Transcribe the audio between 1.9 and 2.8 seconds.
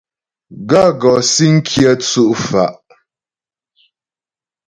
tsʉ́' fá'.